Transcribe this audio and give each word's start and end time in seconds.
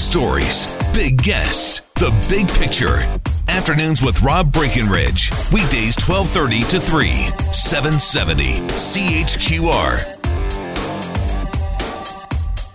stories, 0.00 0.66
big 0.94 1.22
guests, 1.22 1.82
the 1.96 2.10
big 2.28 2.48
picture. 2.48 2.98
Afternoons 3.48 4.02
with 4.02 4.22
Rob 4.22 4.52
Breckenridge. 4.52 5.30
Weekdays 5.52 5.96
1230 6.00 6.62
to 6.70 6.80
3, 6.80 7.08
770 7.52 8.60
CHQR. 8.70 10.16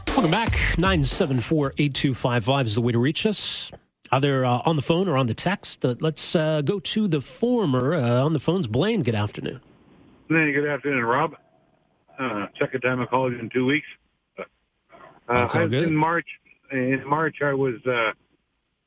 Welcome 0.09 0.32
back. 0.32 0.52
974 0.77 1.73
8255 1.77 2.66
is 2.68 2.75
the 2.75 2.82
way 2.82 2.91
to 2.91 3.00
reach 3.00 3.26
us. 3.26 3.71
Either 4.12 4.46
uh, 4.46 4.62
on 4.66 4.76
the 4.76 4.82
phone 4.82 5.07
or 5.07 5.18
on 5.18 5.26
the 5.26 5.34
text. 5.34 5.84
Uh, 5.84 5.96
let's 6.00 6.36
uh, 6.36 6.62
go 6.62 6.80
to 6.80 7.07
the 7.07 7.21
former. 7.21 7.96
Uh, 7.96 8.23
on 8.23 8.34
the 8.34 8.39
phones, 8.39 8.68
Blaine, 8.68 9.02
good 9.02 9.16
afternoon. 9.16 9.60
Hey, 10.30 10.52
good 10.54 10.68
afternoon, 10.68 11.04
Rob. 11.04 11.36
Uh, 12.18 12.48
second 12.60 12.82
time 12.82 13.02
I 13.02 13.05
called 13.07 13.34
you 13.34 13.39
in 13.39 13.50
two 13.50 13.66
weeks. 13.66 13.88
Uh, 14.38 14.44
That's 15.28 15.55
all 15.55 15.68
good. 15.68 15.88
In 15.88 15.96
March, 15.96 16.28
in 16.71 17.03
March, 17.08 17.38
I 17.44 17.53
was 17.53 17.76
uh, 17.85 18.12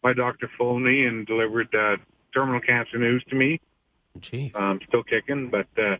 my 0.02 0.12
doctor 0.12 0.50
phoned 0.58 0.84
me 0.84 1.04
and 1.04 1.26
delivered 1.26 1.74
uh, 1.74 1.96
terminal 2.32 2.60
cancer 2.60 2.98
news 2.98 3.24
to 3.30 3.36
me. 3.36 3.60
Jeez. 4.20 4.56
I'm 4.56 4.80
still 4.88 5.02
kicking, 5.02 5.50
but 5.50 5.66
uh, 5.80 5.96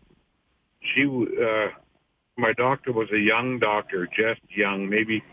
she, 0.81 1.05
uh, 1.05 1.67
my 2.37 2.53
doctor 2.53 2.91
was 2.91 3.09
a 3.11 3.19
young 3.19 3.59
doctor, 3.59 4.07
just 4.07 4.41
young, 4.49 4.89
maybe 4.89 5.23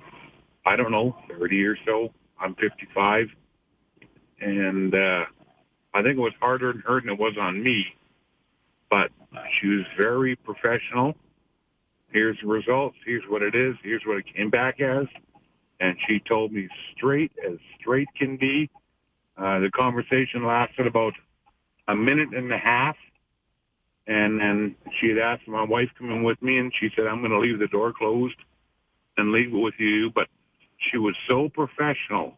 I 0.64 0.76
don't 0.76 0.90
know, 0.90 1.16
30 1.28 1.64
or 1.64 1.76
so. 1.86 2.12
I'm 2.40 2.54
55, 2.56 3.28
and 4.40 4.94
uh, 4.94 5.24
I 5.94 6.02
think 6.02 6.16
it 6.16 6.20
was 6.20 6.34
harder 6.40 6.70
on 6.70 6.82
her 6.86 7.00
than 7.00 7.10
it 7.10 7.18
was 7.18 7.34
on 7.40 7.62
me. 7.62 7.86
But 8.90 9.10
she 9.58 9.68
was 9.68 9.84
very 9.96 10.36
professional. 10.36 11.14
Here's 12.12 12.38
the 12.40 12.46
results. 12.46 12.96
Here's 13.04 13.24
what 13.28 13.42
it 13.42 13.54
is. 13.54 13.74
Here's 13.82 14.02
what 14.04 14.18
it 14.18 14.26
came 14.34 14.50
back 14.50 14.80
as. 14.80 15.06
And 15.80 15.96
she 16.06 16.20
told 16.26 16.52
me 16.52 16.68
straight 16.96 17.32
as 17.46 17.58
straight 17.78 18.08
can 18.16 18.36
be. 18.36 18.70
Uh, 19.36 19.58
the 19.60 19.70
conversation 19.70 20.46
lasted 20.46 20.86
about 20.86 21.12
a 21.88 21.94
minute 21.94 22.30
and 22.34 22.50
a 22.52 22.58
half. 22.58 22.96
And 24.06 24.40
then 24.40 24.76
she 25.00 25.08
had 25.08 25.18
asked 25.18 25.48
my 25.48 25.64
wife 25.64 25.88
to 25.88 25.98
come 25.98 26.10
in 26.10 26.22
with 26.22 26.40
me, 26.40 26.58
and 26.58 26.72
she 26.78 26.90
said, 26.94 27.06
I'm 27.06 27.20
going 27.20 27.32
to 27.32 27.40
leave 27.40 27.58
the 27.58 27.66
door 27.66 27.92
closed 27.92 28.36
and 29.16 29.32
leave 29.32 29.52
it 29.52 29.58
with 29.58 29.74
you. 29.78 30.10
But 30.14 30.28
she 30.78 30.96
was 30.96 31.16
so 31.28 31.48
professional 31.48 32.34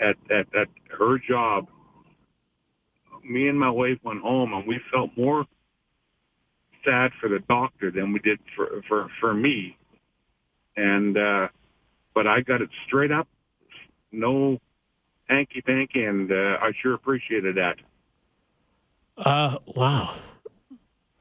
at, 0.00 0.16
at, 0.30 0.46
at 0.54 0.68
her 0.98 1.18
job. 1.18 1.68
Me 3.24 3.48
and 3.48 3.58
my 3.58 3.70
wife 3.70 3.98
went 4.02 4.20
home, 4.20 4.52
and 4.52 4.66
we 4.66 4.80
felt 4.92 5.10
more 5.16 5.46
sad 6.84 7.12
for 7.20 7.28
the 7.28 7.40
doctor 7.48 7.90
than 7.90 8.12
we 8.12 8.18
did 8.18 8.38
for, 8.54 8.82
for, 8.88 9.08
for 9.20 9.32
me. 9.32 9.76
And, 10.76 11.16
uh, 11.16 11.48
but 12.16 12.26
I 12.26 12.40
got 12.40 12.62
it 12.62 12.70
straight 12.86 13.12
up, 13.12 13.28
no 14.10 14.58
hanky 15.28 15.60
panky, 15.60 16.02
and 16.02 16.32
uh, 16.32 16.56
I 16.62 16.72
sure 16.80 16.94
appreciated 16.94 17.56
that. 17.56 17.76
Uh, 19.18 19.58
wow. 19.66 20.14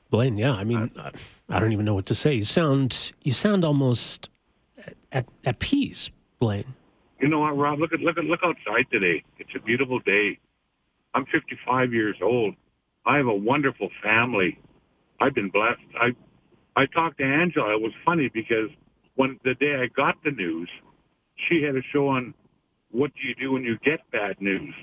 Blaine, 0.09 0.37
yeah, 0.37 0.53
I 0.53 0.63
mean, 0.63 0.89
I, 0.97 1.11
I 1.49 1.59
don't 1.59 1.73
even 1.73 1.83
know 1.83 1.93
what 1.93 2.05
to 2.05 2.15
say. 2.15 2.35
You 2.35 2.43
sound, 2.43 3.11
you 3.23 3.33
sound 3.33 3.65
almost 3.65 4.29
at, 4.77 4.95
at, 5.11 5.25
at 5.43 5.59
peace, 5.59 6.09
Blaine. 6.39 6.73
You 7.19 7.27
know 7.27 7.39
what, 7.39 7.57
Rob? 7.57 7.79
Look 7.79 7.91
at 7.91 7.99
look 7.99 8.17
at 8.17 8.23
look 8.23 8.41
outside 8.43 8.85
today. 8.89 9.23
It's 9.37 9.49
a 9.55 9.59
beautiful 9.59 9.99
day. 9.99 10.39
I'm 11.13 11.25
55 11.25 11.93
years 11.93 12.17
old. 12.21 12.55
I 13.05 13.17
have 13.17 13.27
a 13.27 13.35
wonderful 13.35 13.89
family. 14.01 14.59
I've 15.19 15.33
been 15.33 15.49
blessed. 15.49 15.81
I 15.99 16.11
I 16.77 16.85
talked 16.85 17.17
to 17.17 17.23
Angela. 17.25 17.73
It 17.73 17.81
was 17.81 17.93
funny 18.05 18.29
because 18.33 18.69
when 19.15 19.39
the 19.43 19.55
day 19.55 19.75
I 19.75 19.87
got 19.87 20.15
the 20.23 20.31
news, 20.31 20.69
she 21.47 21.63
had 21.63 21.75
a 21.75 21.81
show 21.93 22.07
on 22.09 22.33
what 22.91 23.11
do 23.15 23.27
you 23.27 23.35
do 23.35 23.51
when 23.53 23.63
you 23.63 23.77
get 23.83 23.99
bad 24.11 24.39
news. 24.41 24.73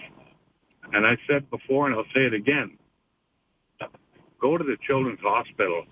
And 0.93 1.07
I 1.07 1.17
said 1.29 1.49
before, 1.51 1.87
and 1.87 1.95
I'll 1.95 2.05
say 2.15 2.23
it 2.23 2.35
again: 2.35 2.77
go 4.41 4.59
to 4.59 4.65
the 4.65 4.77
children's 4.87 5.21
hospital 5.21 5.85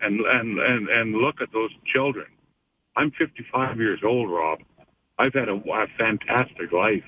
and 0.00 0.20
and 0.20 0.58
and 0.58 0.88
and 0.88 1.14
look 1.14 1.40
at 1.40 1.52
those 1.52 1.70
children. 1.92 2.26
I'm 2.96 3.10
55 3.18 3.78
years 3.78 4.00
old, 4.04 4.30
Rob. 4.30 4.60
I've 5.18 5.34
had 5.34 5.48
a, 5.48 5.54
a 5.54 5.86
fantastic 5.98 6.72
life. 6.72 7.04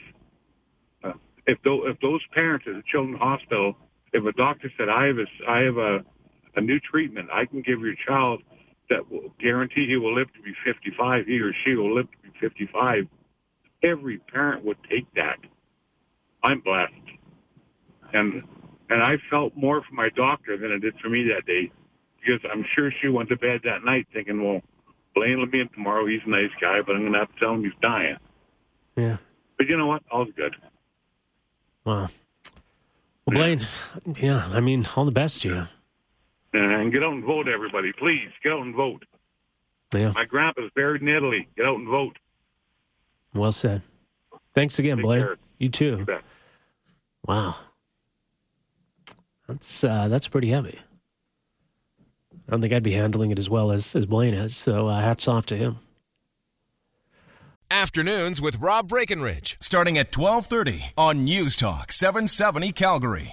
Uh, 1.02 1.12
if 1.46 1.58
those, 1.62 1.82
if 1.86 2.00
those 2.00 2.20
parents 2.34 2.66
at 2.68 2.74
the 2.74 2.82
children's 2.90 3.20
hospital, 3.20 3.76
if 4.12 4.24
a 4.24 4.32
doctor 4.32 4.70
said 4.76 4.88
I 4.88 5.06
have 5.06 5.18
a 5.18 5.26
I 5.48 5.60
have 5.60 5.76
a 5.76 6.04
a 6.56 6.60
new 6.60 6.80
treatment, 6.80 7.28
I 7.32 7.44
can 7.44 7.62
give 7.62 7.80
your 7.80 7.94
child 8.06 8.42
that 8.90 9.10
will 9.10 9.32
guarantee 9.38 9.86
he 9.86 9.96
will 9.96 10.14
live 10.14 10.32
to 10.34 10.42
be 10.42 10.54
55, 10.64 11.26
he 11.26 11.40
or 11.40 11.52
she 11.64 11.74
will 11.74 11.94
live 11.94 12.08
to 12.10 12.18
be 12.22 12.38
55. 12.40 13.06
Every 13.82 14.18
parent 14.18 14.64
would 14.64 14.78
take 14.90 15.12
that. 15.14 15.38
I'm 16.42 16.60
blessed, 16.60 16.92
and 18.12 18.42
and 18.90 19.02
I 19.02 19.16
felt 19.30 19.56
more 19.56 19.82
for 19.82 19.94
my 19.94 20.08
doctor 20.08 20.56
than 20.56 20.72
it 20.72 20.80
did 20.80 20.94
for 21.00 21.08
me 21.08 21.28
that 21.34 21.46
day, 21.46 21.70
because 22.20 22.40
I'm 22.50 22.64
sure 22.74 22.92
she 23.02 23.08
went 23.08 23.28
to 23.28 23.36
bed 23.36 23.60
that 23.64 23.84
night 23.84 24.06
thinking, 24.12 24.42
well, 24.42 24.62
Blaine 25.14 25.38
will 25.38 25.46
be 25.46 25.60
in 25.60 25.68
tomorrow. 25.68 26.06
He's 26.06 26.20
a 26.26 26.30
nice 26.30 26.50
guy, 26.60 26.80
but 26.80 26.94
I'm 26.94 27.02
going 27.02 27.12
to 27.12 27.18
have 27.18 27.32
to 27.34 27.40
tell 27.40 27.54
him 27.54 27.64
he's 27.64 27.72
dying. 27.82 28.16
Yeah. 28.96 29.18
But 29.56 29.66
you 29.66 29.76
know 29.76 29.86
what? 29.86 30.02
All's 30.10 30.28
good. 30.36 30.54
Wow. 31.84 32.08
Well, 33.26 33.36
Blaine, 33.36 33.60
yeah, 34.16 34.48
I 34.52 34.60
mean, 34.60 34.86
all 34.96 35.04
the 35.04 35.12
best 35.12 35.42
to 35.42 35.48
you. 35.48 35.66
And 36.58 36.92
get 36.92 37.02
out 37.02 37.12
and 37.12 37.24
vote, 37.24 37.48
everybody. 37.48 37.92
Please, 37.92 38.28
get 38.42 38.52
out 38.52 38.62
and 38.62 38.74
vote. 38.74 39.04
Yeah, 39.94 40.12
My 40.14 40.24
grandpa's 40.24 40.70
buried 40.74 41.02
in 41.02 41.08
Italy. 41.08 41.48
Get 41.56 41.66
out 41.66 41.76
and 41.78 41.88
vote. 41.88 42.18
well 43.34 43.52
said. 43.52 43.82
Thanks 44.54 44.78
again, 44.78 44.96
Take 44.96 45.04
Blaine. 45.04 45.20
care. 45.22 45.36
You 45.58 45.68
too. 45.68 46.04
You. 46.06 46.18
Wow. 47.26 47.54
That's 49.46 49.82
uh, 49.84 50.08
that's 50.08 50.28
pretty 50.28 50.48
heavy. 50.48 50.78
I 52.46 52.50
don't 52.50 52.60
think 52.60 52.72
I'd 52.72 52.82
be 52.82 52.92
handling 52.92 53.30
it 53.30 53.38
as 53.38 53.48
well 53.50 53.70
as, 53.70 53.94
as 53.94 54.06
Blaine 54.06 54.34
has, 54.34 54.56
so 54.56 54.88
uh, 54.88 55.00
hats 55.00 55.28
off 55.28 55.46
to 55.46 55.56
him. 55.56 55.78
Afternoons 57.70 58.40
with 58.40 58.58
Rob 58.60 58.88
Breckenridge, 58.88 59.56
starting 59.60 59.98
at 59.98 60.16
1230 60.16 60.92
on 60.96 61.24
News 61.24 61.56
Talk 61.56 61.92
770 61.92 62.72
Calgary. 62.72 63.26